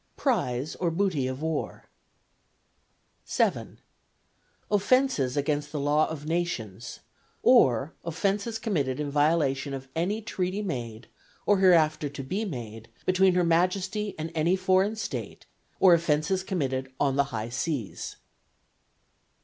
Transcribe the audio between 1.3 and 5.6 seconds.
war; "(7.) Offences